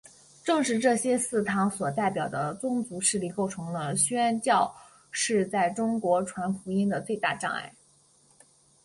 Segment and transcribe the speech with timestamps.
[0.43, 4.75] 但正是这些祠堂所代表的宗族势力构成了宣教
[5.11, 7.71] 士在中国传福音的最大障碍。